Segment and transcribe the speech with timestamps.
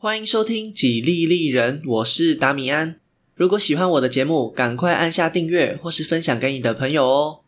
[0.00, 3.00] 欢迎收听《几利利人》，我是达米安。
[3.34, 7.40] 如果喜欢我的节目，赶快按下订阅或是分享给你的朋友哦。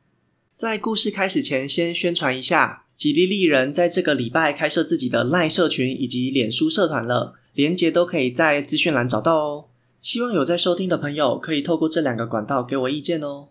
[0.56, 9.66] 在故事开始前，先宣传一下，《几利利人》在这个礼拜开设自己的 LINE 社群以及脸书社团了，连结都可以在资讯栏找到哦。
[10.02, 13.50] 希望有在收听的朋友可以透过这两个管道给我意见哦。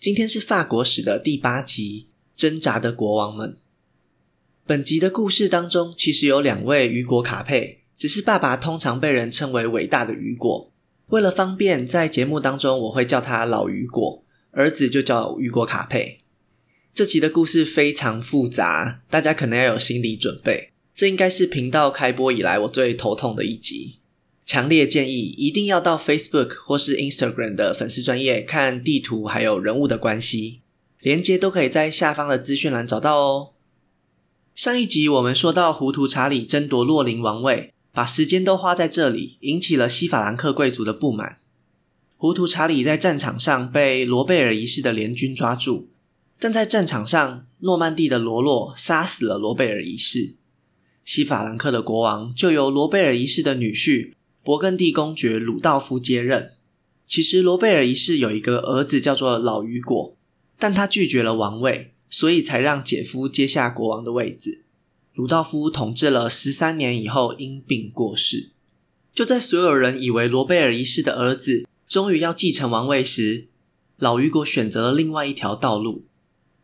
[0.00, 3.58] 今天是法国史的第八集，挣扎的国王们。
[4.72, 10.72] 本集的故事当中，其实有两位雨果卡佩，只是爸爸通常被人称为伟大的雨果。
[11.08, 16.20] 为了方便，在节目当中我会叫他老雨果，儿子就叫雨果卡佩。
[16.94, 20.70] 这集的故事非常复杂，大家可能要有心理准备。
[20.94, 23.98] 这应该是频道开播以来我最头痛的一集，
[24.46, 30.62] 强烈建议一定要到 Facebook 或是 Instagram 的粉丝专页看地图还有人物的关系，
[31.00, 33.51] 连接都可以在下方的资讯栏找到哦。
[34.54, 41.38] 上一集我们说到，糊涂查理争夺洛林王位，把时间都花在这里，引起了西法兰克贵族的不满。
[42.18, 45.88] 糊涂查理在战场上被罗贝尔一世的联军抓住，
[46.38, 50.36] 但在战场上，诺曼第的罗洛杀死了罗贝尔一世。
[51.02, 54.12] 西法兰克的国王就由罗贝尔一世的女婿
[54.44, 56.52] 勃艮第公爵鲁道夫接任。
[57.06, 60.14] 其实罗贝尔一世有一个儿子叫做老雨果，
[60.58, 61.91] 但他拒绝了王位。
[62.12, 64.62] 所以才让姐夫接下国王的位子。
[65.14, 68.50] 鲁道夫统治了十三年以后，因病过世。
[69.14, 73.48] 就在所有人以为罗贝尔一世的儿子终于要继承王位时，
[73.96, 76.04] 老雨果选择了另外一条道路。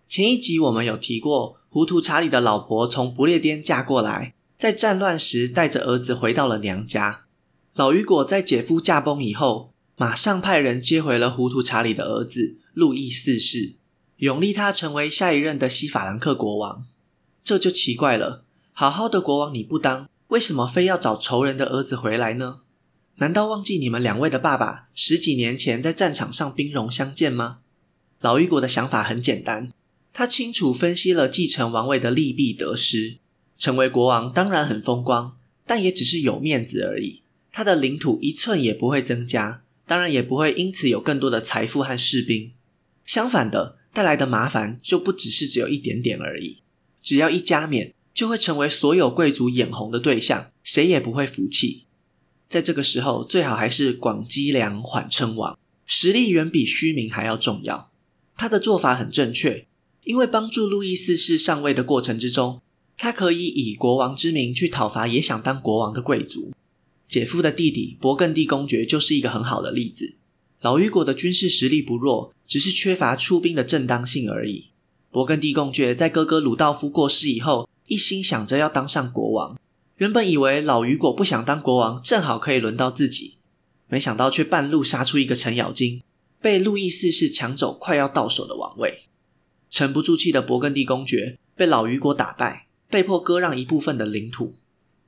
[0.07, 7.27] 前一集我们有提过，糊涂查理的老婆从不列颠嫁过来，在战乱时带着儿子回到了娘家。
[7.75, 13.78] 老雨果在姐夫驾崩以后，马上派人接回了糊涂查理的儿子路易四世。
[14.19, 16.85] 永立他成为下一任的西法兰克国王，
[17.45, 18.43] 这就奇怪了。
[18.73, 22.63] 好好的国王你不当，为什么非要找仇人的儿子回来呢？
[23.19, 27.59] 难道忘记你们两位的爸爸十几年前在战场上兵戎相见吗？
[28.21, 29.73] 老雨果的想法很简单，
[30.13, 33.19] 他清楚分析了继承王位的利弊得失。
[33.57, 37.23] 成为国王当然很风光，但也只是有面子而已。
[37.53, 42.51] 他的领土一寸也不会增加，当然也不会因此有更多的财富和士兵。
[43.07, 43.78] 相反的。
[43.99, 46.59] 带来的麻烦就不只是只有一点点而已，
[47.03, 51.87] 只要一加冕，就会成为所有贵族眼红的对象，谁也不会服气。
[52.49, 57.91] 在这个时候，最好还是广积粮，缓称王，实力远比虚名还要重要。
[58.37, 59.67] 他的做法很正确，
[60.05, 62.63] 因为帮助路易四世上位的过程之中，
[62.97, 66.53] 他可以以国王之名去讨伐也想当国王的贵族。
[67.09, 70.15] 姐夫的弟弟勃艮第公爵就是一个很好的例子。
[70.61, 72.33] 老雨果的军事实力不弱。
[72.49, 74.71] 只是缺乏出兵的正当性而已。
[75.13, 79.57] 勃艮第公爵在哥哥鲁道夫过世以后，一心想着要当上国王。
[79.99, 83.39] 原本以为老雨果不想当国王，正好可以轮到自己，
[83.89, 86.03] 没想到却半路杀出一个程咬金，
[86.41, 89.05] 被路易四世抢走快要到手的王位。
[89.69, 94.55] 沉不住气的勃艮第公爵被老雨果打败，被迫割让一部分的领土。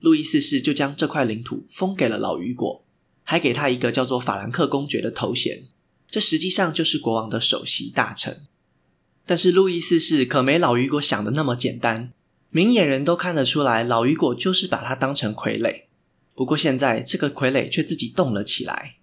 [0.01, 2.85] 路易四世就将这块领土封给了老雨果，
[3.23, 5.65] 还给他一个叫做法兰克公爵的头衔。
[6.11, 8.43] 这实际上就是国王的首席大臣，
[9.25, 12.13] 但是路易四世可没老雨果想的那么简单。
[12.51, 15.85] 明眼人都看得出来，老雨果就是把他当成傀儡。
[16.35, 18.97] 不过现在这个傀儡却自己动了起来。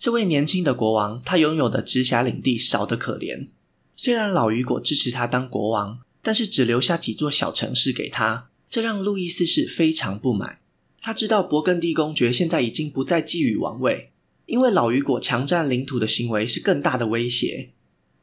[0.00, 3.48] 这位年轻的国王，他拥有的直辖领地少得可怜。
[3.94, 10.58] 虽然老雨果支持他当国王，但是只留下几座小城市给他，这让路易四世非常不满。
[11.00, 14.10] 他知道勃艮第公爵现在已经不再觊觎王位。
[14.48, 17.72] 因为老雨果强占领土的行为是更大的威胁，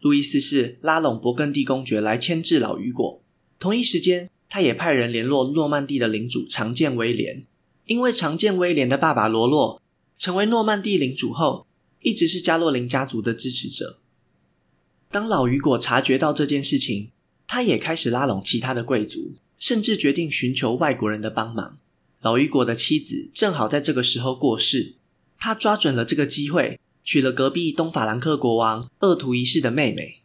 [0.02, 3.22] 路易四世拉拢勃艮第公爵来牵制老雨果。
[3.59, 7.46] 同一时间，他也派人联络诺曼第的领主常剑威廉，
[7.85, 9.80] 因为常剑威廉的爸爸罗洛
[10.18, 11.68] 成为诺曼第领主后，
[12.02, 14.00] 一直是加洛林家族的支持者。
[15.12, 17.12] 当老雨果察觉到这件事情，
[17.46, 21.78] 他也开始拉拢其他的贵族，甚至决定寻求外国人的帮忙。
[22.22, 24.96] 老雨果的妻子正好在这个时候过世。
[25.46, 30.24] 他抓准了这个机会，娶了隔壁东法兰克国王鄂图一世的妹妹。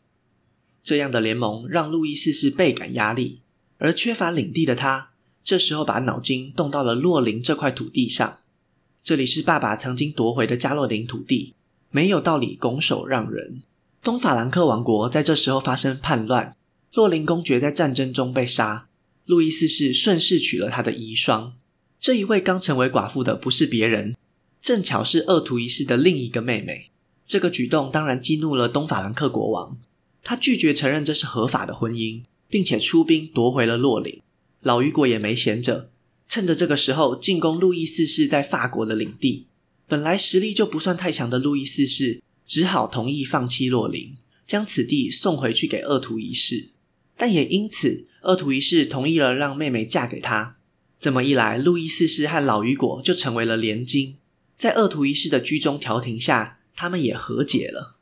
[0.82, 3.43] 这样的联盟让路易四世倍感压力，
[3.76, 5.11] 而缺乏领地的他，
[5.44, 8.38] 这时候把脑筋动到了洛林这块土地上。
[9.02, 11.52] 这里是爸爸曾经夺回的加洛林土地，
[11.90, 13.61] 没有道理拱手让人。
[14.02, 16.56] 东法兰克王国在这时候发生叛乱，
[16.94, 18.88] 洛林公爵在战争中被杀，
[19.26, 21.52] 路易四世顺势娶了他的遗孀。
[22.00, 24.16] 这一位刚成为寡妇的不是别人。
[24.62, 26.90] 正巧是鄂图一世的另一个妹妹，
[27.26, 29.78] 这个举动当然激怒了东法兰克国王，
[30.22, 34.20] 他拒绝承认这是合法的婚姻，并且出兵夺回了洛林。
[34.60, 35.90] 老雨果也没闲着，
[36.28, 39.46] 趁着这个时候进攻路易四世在法国的领地。
[39.88, 44.16] 本来实力就不算太强的路易四世，只好同意放弃洛林，
[44.46, 46.68] 将此地送回去给鄂图一世。
[47.16, 50.58] 但也因此，鄂图一世同意了让妹妹嫁给他。
[51.00, 54.16] 这么一来，路易四世和老雨果就成为了联金。
[54.60, 57.96] 在鄂图一世的居中调停下，他们也和解了。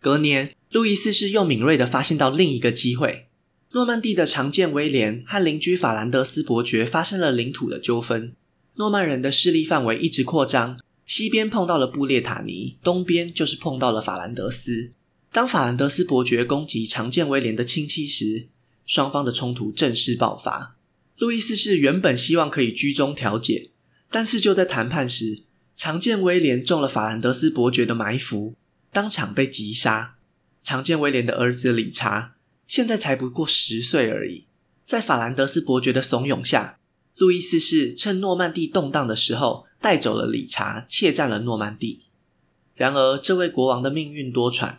[0.00, 3.28] 隔年，路易四世又敏锐地发现到另一个机会：
[3.70, 8.34] 诺曼第的长剑威廉和邻居法兰德斯伯爵发生了领土的纠纷。
[8.74, 14.90] 诺曼人的势力范围一直扩张，西边碰到了布列塔尼，东边就是碰到了法兰德斯。
[15.30, 18.48] 当法兰德斯伯爵攻击长剑威廉的亲戚时，
[18.84, 20.76] 双方的冲突正式爆发。
[21.16, 23.70] 路易四世原本希望可以居中调解，
[24.10, 25.44] 但是就在谈判时，
[25.76, 28.54] 常见威廉中了法兰德斯伯爵的埋伏，
[28.90, 30.16] 当场被击杀。
[30.62, 32.34] 常见威廉的儿子理查
[32.66, 34.46] 现在才不过十岁而已，
[34.86, 36.78] 在法兰德斯伯爵的怂恿下，
[37.18, 42.04] 路易四世趁诺曼第动荡的时候带走了理查，窃占了诺曼第。
[42.74, 44.78] 然而，这位国王的命运多舛，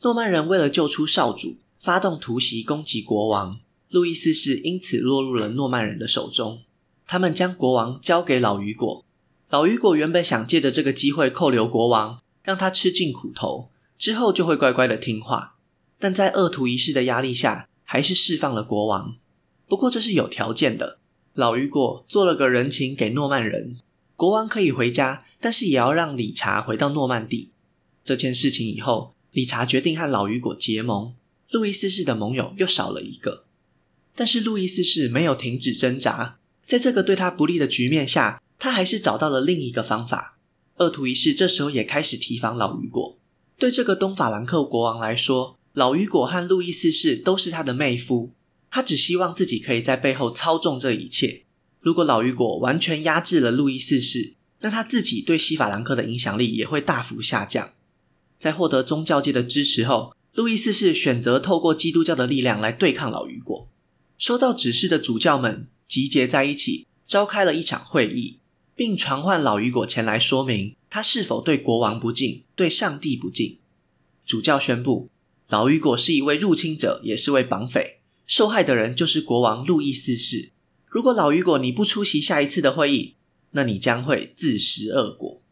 [0.00, 3.60] 诺曼人为了救出少主，发动突袭攻击国王，
[3.90, 6.62] 路易四世因此落入了诺曼人的手中。
[7.06, 9.04] 他们将国王交给老雨果。
[9.50, 15.56] 老雨果原本想借着这个机会扣留国王，让他吃尽苦头，之后就会乖乖的听话。
[15.98, 19.16] 但在鄂图一世的压力下，还是释放了国王。
[19.66, 20.98] 不过这是有条件的，
[21.32, 23.78] 老雨果做了个人情给诺曼人，
[24.16, 27.50] 国王可以回家，但是也要让理查回到诺曼底。
[28.04, 31.14] 这件事情以后，理查决定和老雨果结盟，
[31.50, 33.46] 路易四世的盟友又少了一个。
[34.14, 38.42] 但是路易四世没有停止挣扎，在这个对他不利的局面下。
[38.58, 40.38] 他还是找到了另一个方法。
[40.76, 43.18] 鄂图一世这时候也开始提防老雨果。
[43.58, 48.32] 对这个东法兰克国王来说，老雨果和路易四世都是他的妹夫。
[48.70, 51.44] 他只希望自己可以在背后操纵这一切。
[51.80, 57.70] 如果老雨果完全压制了路易四世，那他自己对西法兰克的影响力也会大幅下降。
[58.38, 63.68] 在获得宗教界的支持后，路易四世选择透过基督教的力量来对抗老雨果。
[64.18, 68.37] 收到指示的主教们集结在一起，召开了一场会议。
[68.78, 73.58] 并传唤老雨果前来说明他是否对国王不敬，对上帝不敬。
[74.24, 75.10] 主教宣布，
[75.48, 80.52] 老雨果是一位入侵者，也是位绑匪，受害的人就是国王路易四世。
[80.86, 83.16] 如果老雨果你不出席下一次的会议，
[83.50, 85.42] 那你将会自食恶果。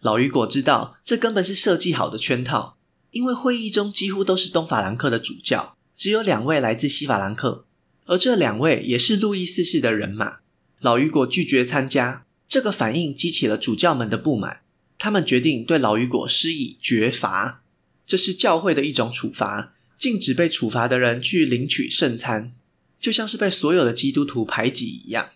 [0.00, 2.78] 老雨果知道这根本是设计好的圈套，
[3.10, 7.66] 因为会议中几乎都是东法兰克的主教，只有两位来自西法兰克，
[8.06, 10.38] 而这两位也是路易四世的人马。
[10.80, 12.24] 老雨果拒绝参加。
[12.50, 14.62] 这个反应激起了主教们的不满，
[14.98, 17.62] 他们决定对老雨果施以绝罚。
[18.04, 22.52] 这是教会的一种处罚，禁止被处罚的人去领取圣餐，
[23.00, 25.30] 就像是被所有的基督徒排挤一样。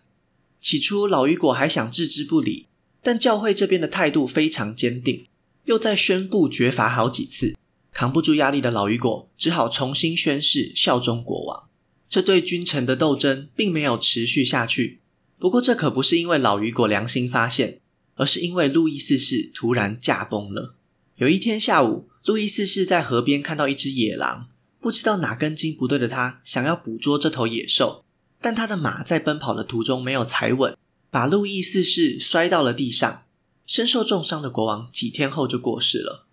[0.61, 2.67] 起初，老雨果还想置之不理，
[3.01, 5.27] 但教会这边的态度非常坚定，
[5.67, 7.55] 又再宣布绝罚好几次，
[7.93, 11.69] 扛不住压力的老雨果只好重新宣誓效忠国王。
[12.09, 14.99] 这对君臣的斗争并没有持续下去。
[15.39, 17.81] 不过，这可不是因为老雨果良心发现，
[18.15, 20.77] 而是因为路易四世突然驾崩了。
[21.17, 24.49] 有一天下午，路易四世在河边看到一只野狼，
[24.81, 28.05] 不知道哪根筋不对的他想要捕捉这头野兽，
[28.41, 30.77] 但他的马在奔跑的途中没有踩稳，
[31.11, 33.23] 把路易四世摔到了地上。
[33.67, 36.27] 身受重伤的国王几天后就过世了。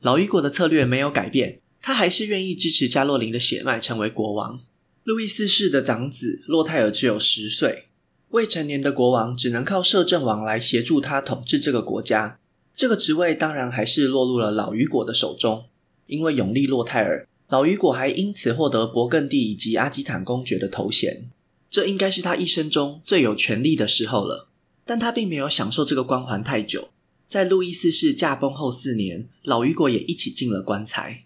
[0.00, 4.60] 老雨果的策略没有改变，他还是愿意支持加洛林的血脉成为国王。
[5.04, 7.84] 路易四世的长子洛泰尔只有十岁。
[8.30, 12.38] 未成年的国王只能靠摄政王来协助他统治这个国家，
[12.74, 15.66] 这个职位当然还是落入了老雨果的手中。
[16.06, 21.30] 因为永利洛泰尔，老雨果还因此获得勃艮第以及阿基坦公爵的头衔，
[21.68, 24.48] 这应该是他一生中最有权力的时候了。
[24.84, 26.90] 但他并没有享受这个光环太久，
[27.26, 31.24] 在路易四世驾崩后四年，老雨果也一起进了棺材。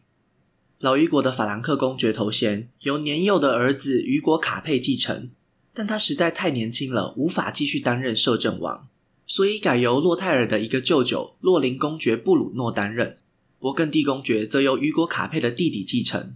[0.79, 5.29] 老雨果的法兰克公爵头衔由年幼的儿子雨果卡佩继承。
[5.73, 8.89] 但他实在太年轻了，无法继续担任摄政王，
[9.27, 13.19] 所以改由洛泰尔的一个舅舅洛林公爵布鲁诺担任。
[13.61, 16.35] 勃艮第公爵则由雨果卡佩的弟弟继承。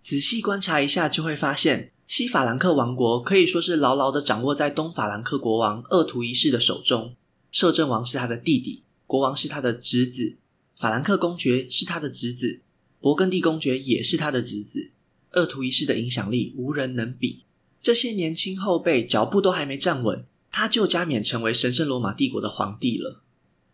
[0.00, 7.14] 仔细观察一下，就会发现西法兰克王国可以说是牢牢地掌握在东法兰克国王厄图一世的手中。
[7.50, 10.36] 摄政王是他的弟弟，国王是他的侄子，
[10.76, 12.60] 法兰克公爵是他的侄子，
[13.00, 14.90] 勃艮第公爵也是他的侄子。
[15.32, 17.44] 厄图一世的影响力无人能比。
[17.82, 23.20] 这些年轻后辈脚步都还没站稳，他就加冕成为神圣罗马帝国的皇帝了。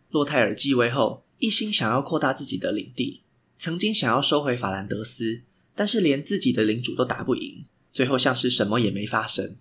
[0.09, 3.21] 洛泰尔继位后，一心想要扩大自己的领地，
[3.59, 5.43] 曾经想要收回法兰德斯，
[5.75, 9.57] 但是连自己的领主都打不赢，最后像是什么也没发生。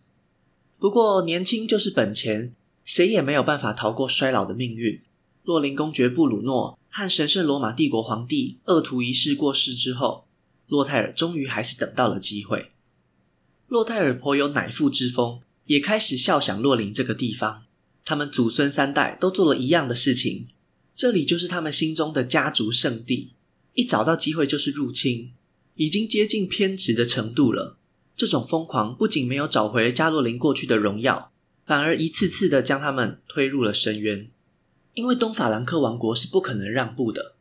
[0.78, 2.54] 不过年轻就是本钱，
[2.86, 5.02] 谁也没有办法逃过衰老的命运。
[5.44, 10.24] 洛林公爵布鲁诺和神圣罗马帝国皇帝鄂图一世过世之后，
[10.68, 12.70] 洛泰尔终于还是等到了机会。
[13.68, 17.64] 洛泰尔颇有乃父之风，也开始肖想洛林这个地方。
[18.02, 20.46] 他们祖孙三代都做了一样的事情，
[20.94, 23.32] 这里就是他们心中的家族圣地。
[23.74, 25.32] 一找到机会就是入侵，
[25.74, 27.76] 已经接近偏执的程度了。
[28.16, 31.30] 这种疯狂不仅没有找回加洛林过去的荣耀，
[31.66, 34.30] 反而一次次的将他们推入了深渊。
[34.94, 37.34] 因为东法兰克王国是不可能让步的。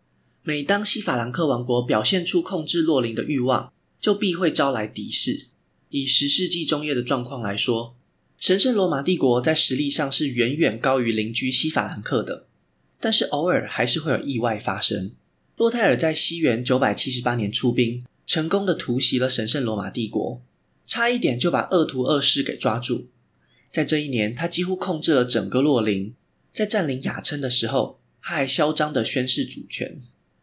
[0.43, 5.48] 每当西法兰克王国表现出控制洛林的欲望，就必会招来敌视。
[5.89, 7.96] 以十世纪中叶的状况来说，
[8.38, 12.46] 神圣罗马帝国在实力上是远远高于邻居西法兰克的，
[13.00, 15.12] 但是偶尔还是会有意外发生。
[15.56, 20.41] 洛泰尔在西元九百七十八年出兵，成功的突袭了神圣罗马帝国，
[20.86, 23.08] 差一点就把鄂图二世给抓住。
[23.72, 26.13] 在这一年，他几乎控制了整个洛林。
[26.53, 30.00] 在占领雅琛的时候，他还嚣张地宣示主权。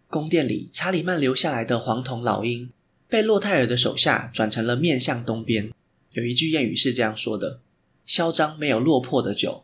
[0.09, 2.71] 宫殿里，查理曼留下来的黄铜老鹰
[3.15, 5.71] 被洛泰尔的手下转成了面向东边。
[6.15, 7.61] 有一句谚语是这样说的
[8.05, 9.63] ：“嚣张没有落魄的久。”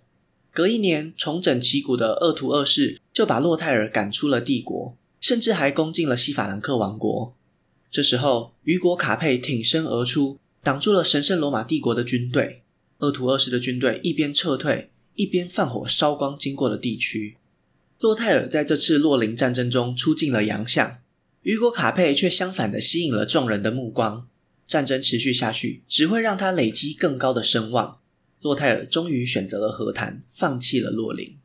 [0.54, 7.34] 隔一年，重整旗鼓的鄂图二世就把洛泰尔赶出了帝国，甚至还攻进了西法兰克王国。
[7.90, 12.62] 这时候，雨果卡佩挺身而出，挡住了神圣罗马帝国的军队。
[12.98, 14.92] 鄂图二世的军队一边撤退。
[15.16, 17.36] 一边放火烧光经过的地区，
[17.98, 20.98] 洛泰尔在这次洛林战争中出尽了洋相，
[21.42, 24.28] 雨果卡佩却相反的吸引了众人的目光。
[24.66, 27.98] 战争持续下去，只会让他累积更高的声望。
[28.40, 31.36] 洛泰尔终于选择了和谈，放弃了洛林。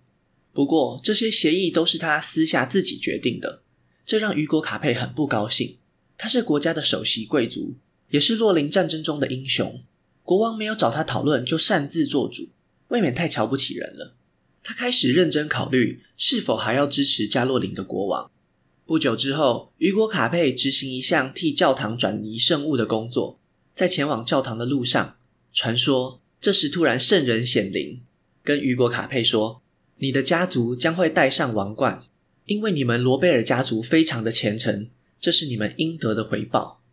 [0.53, 3.63] 不过，这些协议都是他私下自己决定的，
[4.05, 5.77] 这让雨果卡佩很不高兴。
[6.17, 7.75] 他是国家的首席贵族，
[8.09, 9.81] 也是洛林战争中的英雄。
[10.23, 12.49] 国王没有找他讨论，就擅自做主。
[12.89, 14.15] 未免太瞧不起人了。
[14.61, 18.31] 他开始认真考虑是否还要支持加洛林的国王。
[18.86, 23.39] 不久之后，雨果卡佩执行一项替教堂转移圣物的工作。
[23.74, 25.18] 在前往教堂的路上，
[25.51, 28.04] 传说这时突然圣人显灵，
[28.44, 29.63] 跟雨果卡佩说
[29.98, 32.04] ：“你的家族将会戴上王冠，
[32.46, 34.89] 因为你们罗贝尔家族非常的虔诚，
[35.20, 36.84] 这是你们应得的回报。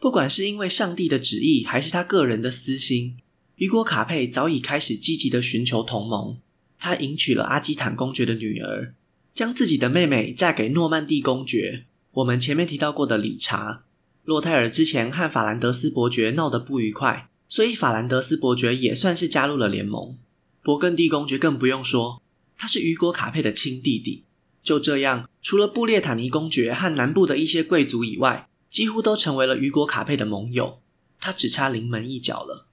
[0.00, 3.18] 不管是因为上帝的旨意，还是他个人的私心。”
[3.54, 6.38] 雨果卡佩早已开始积极地寻求同盟，
[6.76, 8.95] 他迎娶了阿基坦公爵的女儿，
[9.36, 11.84] 将自己的妹妹嫁给诺曼第公爵。
[12.10, 13.84] 我们前面提到过的理查，
[14.24, 20.16] 洛泰尔之前和法兰德斯伯爵闹得不愉快，所以法兰德斯伯爵也算是加入了联盟。
[20.64, 22.22] 勃艮第公爵更不用说，
[22.56, 24.24] 他是雨果卡佩的亲弟弟。
[24.62, 30.80] 就这样，除了布列塔尼公爵和南部的一些贵族以外，几乎都成为了雨果卡佩的盟友。
[31.20, 32.66] 他只差临门一脚了。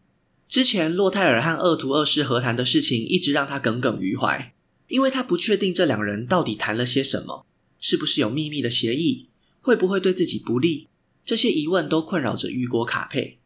[0.48, 4.52] 之前洛泰尔和鄂图二世和谈的事情一直让他耿耿于怀，
[4.93, 7.47] 因为他不确定这两人到底谈了些什么，
[7.79, 9.27] 是不是有秘密的协议，
[9.59, 10.88] 会不会对自己不利，
[11.25, 13.39] 这些疑问都困扰着雨果卡佩。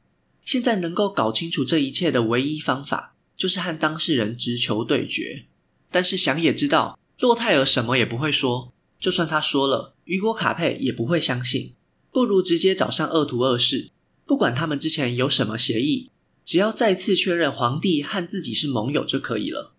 [0.44, 5.46] 现在能够搞清楚这一切的唯一方法，就是和当事人直球对决。
[5.90, 11.76] 但是想也知道，洛泰尔什么也不会说，就算他说了，雨果卡佩也不会相信。
[12.12, 13.92] 不如直接找上二图二世，
[14.26, 16.12] 不管他们之前有什么协议。
[16.44, 19.77] 只要再次确认皇帝和自己是盟友就可以了。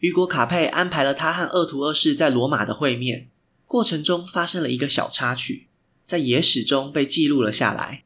[0.00, 3.30] 雨果卡佩安排了他和鄂图二世在罗马的会面，
[3.64, 5.68] 过程中发生了一个小插曲，
[6.04, 8.04] 在野史中被记录了下来。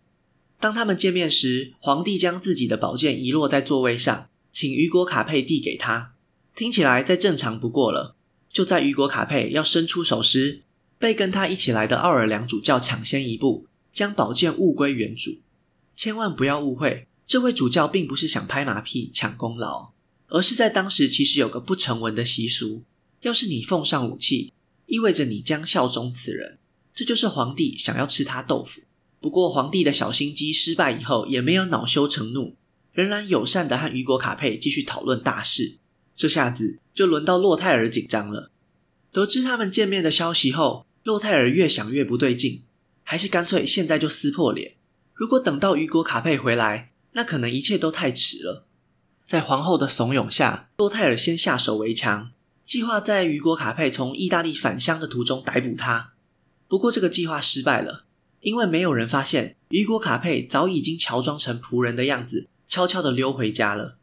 [0.61, 6.15] 当他们见面时，皇帝将自己的宝剑遗落在座位上，请雨果卡佩递给他，
[6.55, 8.15] 听起来再正常不过了。
[8.53, 10.63] 就在雨果卡佩要伸出手时，
[10.99, 15.41] 被跟他一起来的奥尔良主教抢先一步，将宝剑物归原主。
[15.95, 17.09] 千万不要误会。
[17.27, 19.90] 这位主教并不是想拍马屁抢功劳，
[20.31, 22.85] 而是在当时其实有个不成文的习俗：
[23.23, 24.53] 要是你奉上武器，
[24.87, 26.59] 意味着你将效忠此人。
[26.95, 28.81] 这就是皇帝想要吃他豆腐。
[29.21, 32.57] 不过皇帝的小心机失败以后，也没有恼羞成怒，
[32.93, 35.79] 仍然友善地和雨果卡佩继续讨论大事。
[36.17, 38.51] 这下子就轮到洛泰尔紧张了。
[39.13, 42.63] 得知他们见面的消息后，洛泰尔越想越不对劲，
[43.03, 44.75] 还是干脆现在就撕破脸。
[45.15, 48.67] 如果等到雨果卡佩回来，那可能一切都太迟了。
[49.31, 52.33] 在皇后的怂恿下，洛泰尔先下手为强，
[52.65, 56.15] 计划在雨果卡佩从意大利返乡的途中逮捕他。
[56.67, 58.07] 不过这个计划失败了，
[58.41, 63.99] 因为没有人发现雨果卡佩早已经乔装成仆人的样子，悄悄地溜回家了。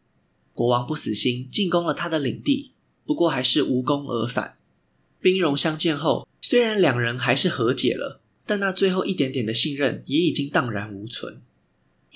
[0.53, 2.71] 国王不死心，进攻了他的领地，
[3.05, 4.55] 不过还是无功而返。
[5.19, 11.41] 兵戎相见后，虽然两人还是和解了，但那最后一点点的信任也已经荡然无存。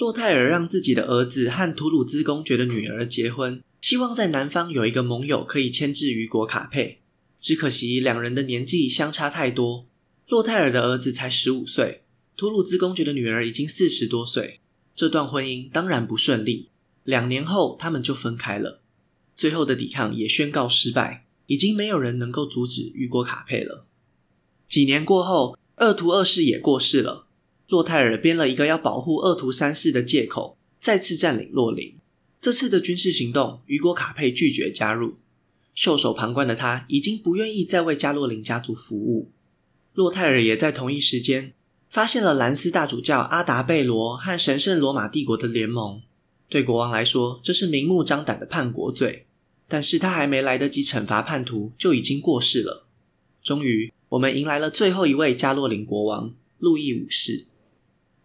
[0.01, 7.01] 洛泰尔让自己的儿子和图鲁兹公爵的女儿结婚，希望在南方有一个盟友可以牵制雨果卡佩。
[7.39, 9.85] 只可惜两人的年纪相差太多，
[10.27, 12.01] 洛泰尔的儿子才十五岁，
[12.35, 14.59] 图鲁兹公爵的女儿已经四十多岁。
[14.95, 16.69] 这段婚姻当然不顺利，
[17.03, 18.81] 两年后他们就分开了。
[19.35, 23.85] 最后的抵抗也宣告失败，已经没有人能够阻止雨果卡佩了。
[24.67, 27.27] 几年过后，二图二世也过世了。
[27.71, 31.95] 洛泰尔编了一个要保护鄂图三世的借口，再次占领洛林。
[32.41, 35.15] 这次的军事行动，雨果卡佩拒绝加入。
[35.73, 39.31] 袖手旁观的他，已经不愿意再为加洛林家族服务。
[39.93, 41.53] 洛泰尔也在同一时间
[41.89, 46.01] 发现了兰斯大主教阿达贝罗和神圣罗马帝国的联盟。
[46.49, 49.27] 对国王来说，这是明目张胆的叛国罪。
[49.69, 52.85] 但是他还没来得及惩罚叛徒，就已经过世了。
[53.41, 57.45] 终于，我们迎来了最后一位加洛林国王——路易五世。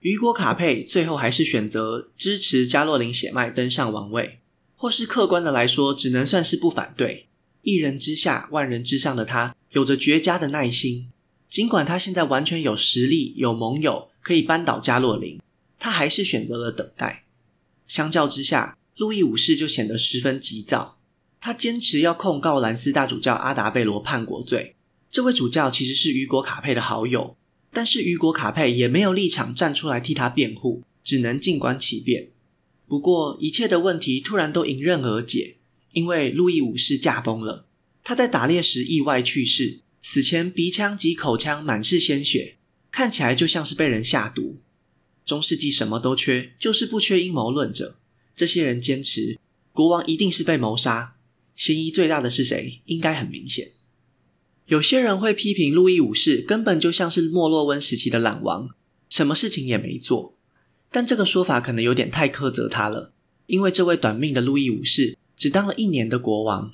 [0.07, 4.39] 雨果卡佩最后还是选择支持加洛林血脉登上王位，
[4.77, 7.27] 或是客观的来说，只能算是不反对。
[7.63, 11.09] 一人之下，万人之上的他，有着绝佳的耐心。
[11.51, 15.41] 尽管他现在完全有实力、有盟友可以扳倒加洛林，
[15.81, 17.25] 他还是选择了等待。
[17.89, 21.01] 相较之下，路易五世就显得十分急躁。
[21.41, 24.77] 他坚持要控告兰斯大主教阿达贝罗叛国罪。
[25.11, 27.37] 这位主教其实是雨果卡佩的好友。
[27.73, 32.29] 但是雨果卡佩也没有立场站出来替他辩护，只能静观其变。
[32.89, 35.57] 不过，一切的问题突然都迎刃而解，
[35.93, 37.67] 因为路易五世驾崩了。
[38.05, 42.57] 他在打猎时意外去世，死前鼻腔及口腔满是鲜血，
[42.93, 44.61] 看起来就像是被人下毒。
[45.25, 47.99] 中世纪什么都缺，就是不缺阴谋论者。
[48.37, 49.39] 这些人坚持
[49.73, 51.17] 国王一定是被谋杀，
[51.57, 52.81] 嫌疑最大的是谁？
[52.85, 53.73] 应该很明显。
[54.67, 58.71] 有些人会批评路易五世根本就像是莫洛温时期的懒王，
[59.09, 60.35] 什么事情也没做。
[60.91, 63.13] 但这个说法可能有点太苛责他了，
[63.47, 66.73] 因为这位短命的路易五世只当了一年的国王。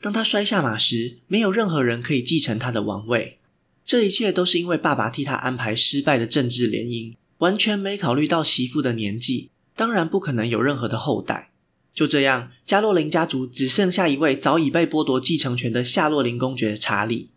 [0.00, 3.38] 当他摔下马时，没有任何人可以继承他的王位。
[3.84, 11.50] 这一切都是因为爸爸替他安排失败的政治联姻，完全没考虑到媳妇的年纪，当然不可能有任何的后代。
[11.94, 17.31] 就这样，加洛林家族只剩下一位早已被剥夺继承权的夏洛林公爵查理。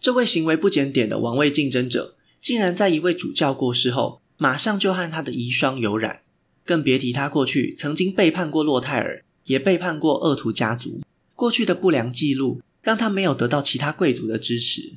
[0.00, 6.22] 这位行为不检点的王位竞争者，竟然在一位主教过世后，马上就和他的遗孀有染，
[6.64, 11.00] 更别提他过去曾经背叛过洛泰尔，也背叛过恶徒家族。
[11.34, 14.94] 过去的不良记录让他没有得到其他贵族的支持。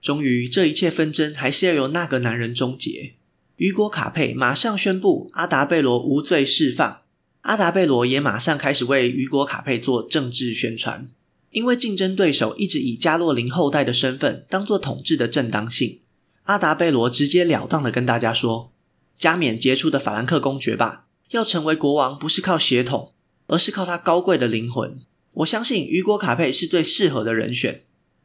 [0.00, 3.12] 终于，这一切纷争还是要由那个男人终结。
[3.56, 7.02] 雨果卡佩马上宣布阿达贝罗无罪释放。
[7.42, 11.08] 阿达贝罗也马上开始为雨果卡佩做政治宣传，
[11.52, 16.00] 因为竞争对手一直以加洛林后代的身份当做统治的正当性。
[16.44, 18.72] 阿达贝罗直截了当的跟大家说
[19.16, 23.12] ：“加冕杰出的法兰克公爵吧，要成为国王不是靠血统，
[23.46, 24.98] 而是靠他高贵的灵魂。
[25.34, 27.84] 我相信雨果卡佩是最适合的人选。”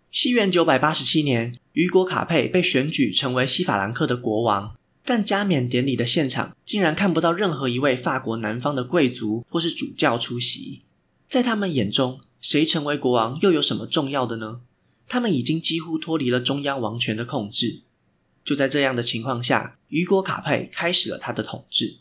[0.10, 4.74] 西元九百八十七年，雨果卡佩被选举成为西法兰克的国王。
[5.06, 10.82] 但加冕典礼的现场竟然看不到任何一位法国南方的贵族或是主教出席。
[11.30, 14.62] 在他们眼中，谁成为国王又有什么重要的呢？
[15.08, 17.82] 他们已经几乎脱离了中央王权的控制。
[18.44, 21.98] 就在这样的情况下，雨果卡佩开始了他的统治。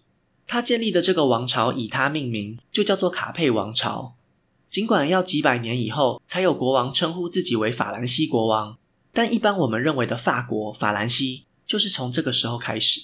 [0.46, 4.14] 他建立的这个王朝以他命名，就叫做卡佩王朝。
[4.70, 8.79] 尽管要几百年以后才有国王称呼自己为法兰西国王，
[9.12, 11.44] 但一般我们认为的法国法兰西。
[11.66, 13.01] 就是从这个时候开始，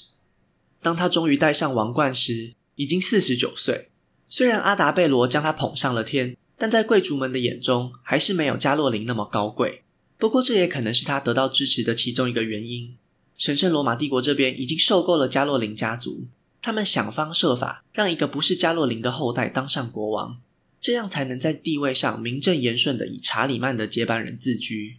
[0.80, 3.90] 当他终于戴上王冠时，已经四十九岁。
[4.28, 9.82] 虽然阿达贝罗将他捧上了天，但在贵族们的眼中，还是没有加洛林那么高贵。
[10.16, 12.94] 不过，这也可能是他得到支持的其中一个原因。
[13.36, 16.28] 神圣罗马帝国这边已经受够了加洛林家族，
[16.60, 20.38] 他们想方设法让一个不是加洛林的后代当上国王，
[20.80, 24.98] 这样才能在地位上名正言顺地以查理曼的接班人自居。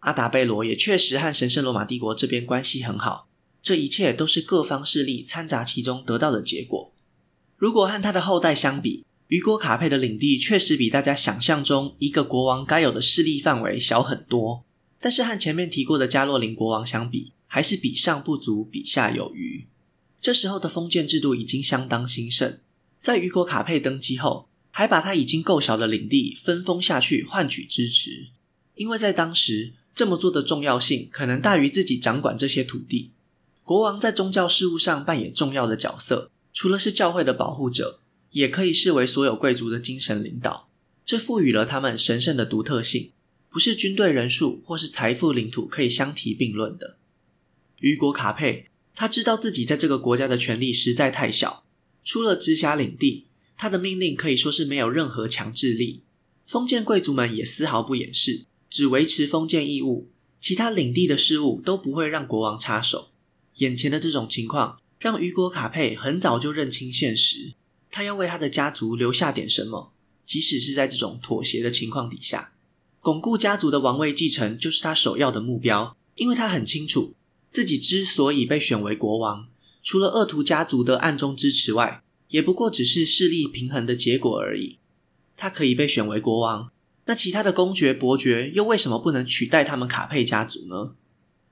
[0.00, 3.30] 阿达贝罗也确实和神圣罗马帝国这边关系很好，
[3.62, 6.92] 这一切都是各方势力掺杂其中得到的结果。
[7.56, 14.64] 如果和他的后代相比，雨果卡佩的领地确实比大家想象中一个国王该有的势力范围小很多，
[14.98, 19.66] 但是和前面提过的加洛林国王相比，还是比上不足，比下有余。
[20.20, 22.60] 这时候的封建制度已经相当兴盛，
[23.02, 28.28] 在雨果卡佩登基后，还把他已经够小的领地分封下去，换取支持，
[28.74, 29.74] 因为在当时。
[29.94, 33.10] 这么做的重要性可能大于自己掌管这些土地。
[33.64, 37.98] 国王在宗教事务上扮演重要的角色，除了是教会的保护者，
[38.30, 40.68] 也可以视为所有贵族的精神领导。
[41.04, 43.12] 这赋予了他们神圣的独特性，
[43.48, 46.98] 不是军队人数或是财富领土可以相提并论的。
[47.80, 51.64] 雨果卡佩，他知道自己在这个国家的权力实在太小，
[52.04, 56.02] 除了直辖领地，他的命令可以说是没有任何强制力。
[56.46, 60.08] 封建贵族们也丝毫不掩饰，只维持封建义务，
[60.40, 63.10] 其他领地的事务都不会让国王插手。
[63.56, 67.54] 眼前的这种情况，让雨果卡佩很早就认清现实，
[67.90, 69.92] 他要为他的家族留下点什么，
[70.26, 72.52] 即使是在这种妥协的情况底下，
[73.00, 77.14] 巩固家族的王位继承就是他首要的目标，因为他很清楚
[77.52, 79.48] 自己之所以被选为国王。
[79.82, 84.78] 除了鄂图家族的暗中支持外，也不过只是势力平衡的结果而已。
[85.34, 86.70] 他可以被选为国王，
[87.06, 90.94] 那其他的公爵、伯爵又为什么不能取代他们卡佩家族呢？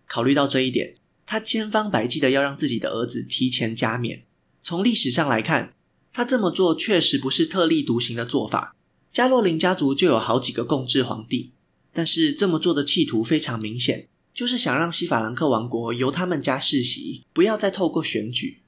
[0.07, 4.25] 考虑到这一点，他千方百计的要让自己的儿子提前加冕。
[4.63, 5.76] 从历史上来看，
[6.17, 8.75] 他这么做确实不是特立独行的做法。
[9.13, 11.53] 加洛林家族就有好几个共治皇帝，
[11.93, 14.09] 但是这么做的企图非常明显。
[14.33, 18.63] 就是想让西法兰克王国由他们家世袭，不要再透过选举。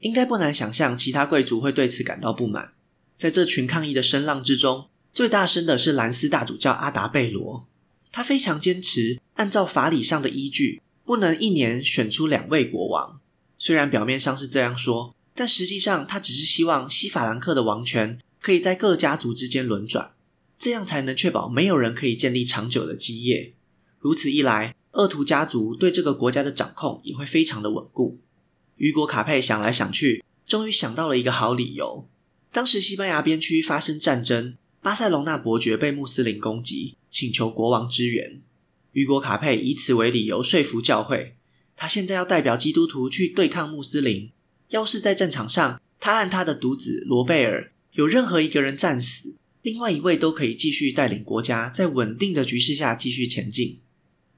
[0.00, 2.72] 应该不难想象，其他贵族会对此感到不满。
[3.16, 7.68] 在这群抗议的声浪之中，最大声的是兰斯大主教阿达贝罗。
[8.10, 13.20] 他非常坚持，按照法理上的依据，不能一年选出两位国王。
[13.56, 20.10] 虽然表面上是这样说，但实际上他只是希望西法兰克的王权可以在各家族之间轮转，
[20.58, 23.54] 这样才能确保没有人可以建立长久的基业。
[24.00, 28.18] 如此一来，鄂图家族对这个国家的掌控也会非常的稳固。
[28.78, 32.08] 雨果卡佩想来想去，终于想到了一个好理由。
[32.50, 38.42] 当时西班牙边区发生战争，巴塞隆纳伯爵被穆斯林攻击，请求国王支援。
[38.90, 41.36] 雨果卡佩以此为理由说服教会，
[41.76, 44.32] 他现在要代表基督徒去对抗穆斯林。
[44.70, 53.80] 要是在战场上，他和他的独子罗贝尔有任何一个人战死，另外一位都可以继续带领国家在稳定的局势下继续前进。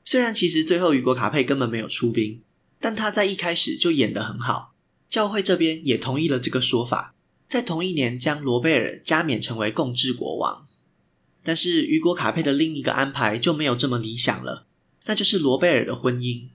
[0.05, 2.43] 虽然其实最后雨果卡佩根本没有出兵，
[2.81, 4.75] 但他在一开始就演得很好。
[5.09, 7.15] 教会这边也同意了这个说法，
[7.49, 10.67] 在同一年将罗贝尔加冕成为共治国王。
[11.43, 14.67] 但是雨果卡佩的另一个安排就没有这么理想了，
[15.07, 16.49] 那就是罗贝尔的婚姻。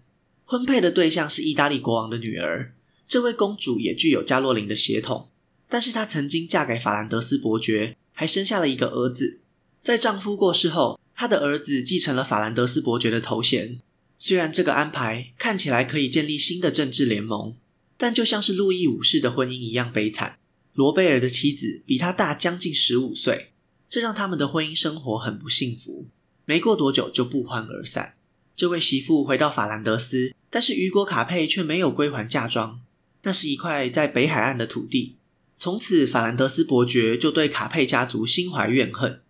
[0.45, 2.74] 婚配的对象是意大利国王的女儿，
[3.07, 5.29] 这位公主也具有加洛林的血统，
[5.69, 9.39] 但是她曾经嫁给法兰德斯伯爵，还生下了一个儿子。
[9.83, 13.79] 在丈夫过世后，她的儿子继承了法兰德斯伯爵的头衔。
[14.17, 17.55] 虽然这个安排看起来可以建立新的政治联盟，
[17.97, 20.39] 但就像是路易五世的婚姻一样悲惨。
[20.73, 23.51] 罗贝尔的妻子比他大将近十五岁，
[23.87, 26.07] 这让他们的婚姻生活很不幸福。
[26.45, 28.15] 没过多久就不欢而散。
[28.55, 32.81] 这位媳妇回到法兰德斯，但是雨果卡佩却没有归还嫁妆。
[33.25, 35.17] 那是一块在北海岸的土地。
[35.57, 39.21] 从此，法兰德斯伯爵就对卡佩家族心怀怨恨。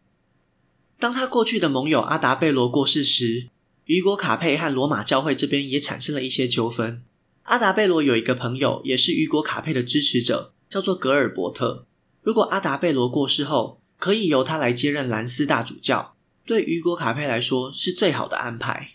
[0.99, 3.49] 当他过去的盟友阿达贝罗过世时，
[3.85, 7.03] 雨果卡佩和罗马教会这边也产生了一些纠纷。
[7.43, 11.85] 阿达贝罗有一个朋友，也是雨果卡佩的支持者，叫做格尔伯特。
[12.21, 18.93] 如果阿达贝罗过世后，可以由他来接任兰斯大主教，对雨果卡佩来说是最好的安排。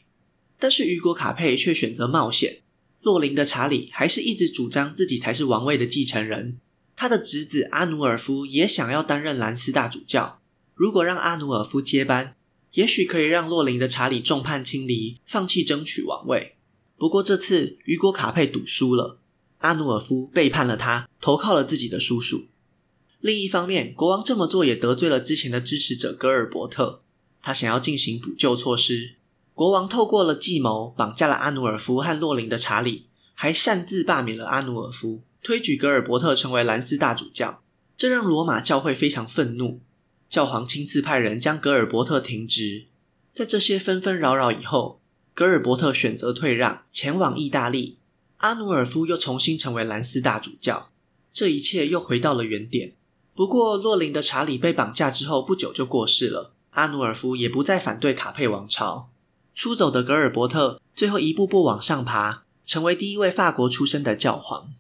[0.59, 2.63] 但是雨果卡佩却选择冒险。
[3.03, 6.59] 洛林的查理还是一直主张自己才是王位的继承人，
[6.95, 10.41] 他的侄子阿努尔夫也想要担任兰斯大主教。
[10.75, 12.37] 如果让阿努尔夫接班，
[12.73, 16.57] 也许可以让洛林的查理众叛亲离，放弃争取王位。
[16.97, 19.19] 不过这次雨果卡佩赌输了，
[19.59, 22.49] 阿努尔夫背叛了他，投靠了自己的叔叔。
[23.19, 27.03] 另一方面，国王这么做也得罪了之前的支持者戈尔伯特，
[27.43, 29.17] 他想要进行补救措施。
[29.61, 37.61] 国王透过了计谋，绑架了阿努尔夫和洛林的查理，还擅自罢免了阿努尔夫，推举戈尔伯特成为兰斯大主教，
[37.95, 39.83] 这让罗马教会非常愤怒。
[40.31, 42.87] 教皇亲自派人将格尔伯特停职。
[43.35, 45.03] 在这些纷纷扰扰以后，
[45.35, 47.99] 格尔伯特选择退让，前往意大利。
[48.39, 50.91] 阿努尔夫又重新成为兰斯大主教。
[51.35, 52.95] 这一切又回到了原点。
[53.35, 59.10] 不过，洛林的查理被绑架之后不久就过世了，阿努尔夫也不再反对卡佩王朝。
[59.61, 64.73] 出走的格尔伯特最后一步步往上爬，成为第一位法国出生的教皇。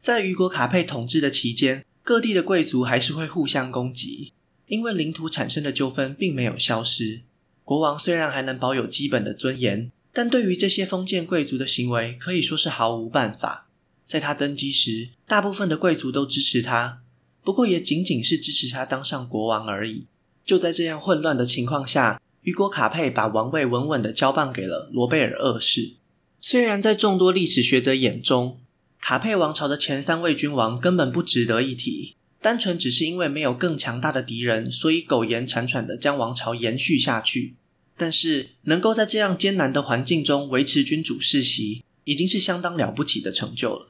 [0.00, 4.32] 在雨果卡佩统治的期间，各地的贵族还是会互相攻击。
[4.66, 7.22] 因为领土产生的纠纷并没有消失，
[7.62, 13.68] 国王虽然还能保有基本的尊严，但对于这些封建贵族的行为可以说是毫无办法。
[14.08, 17.02] 在他登基时，大部分的贵族都支持他，
[17.44, 20.06] 不过也仅仅是支持他当上国王而已。
[20.44, 25.94] 就在这样混乱的情况下，雨果卡佩把王位稳稳地交棒给了罗贝尔二世。
[26.40, 28.60] 虽然在众多历史学者眼中，
[29.00, 32.14] 卡佩王朝的前三位君王根本不值得一提。
[32.40, 37.56] 单纯只是因为没有更强大的敌人，所以苟延残喘的将王朝延续下去。
[37.96, 43.88] 但是能够在这样艰难的环境中维持君主世袭，已经是相当了不起的成就了。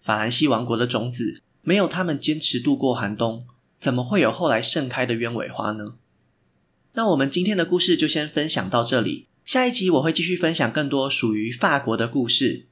[0.00, 3.44] 法兰西王国的种子没有他们坚持度过寒冬，
[3.80, 5.94] 怎么会有后来盛开的鸢尾花呢？
[6.96, 12.64] 那我们今天的故事就先分享到这里，下一集我会继续分享更多属于法国的故事。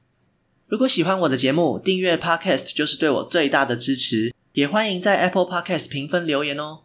[0.65, 6.84] 如果喜欢我的节目，订阅 Podcast 就是对我最大的支持，也欢迎在 Apple Podcast 评分留言哦。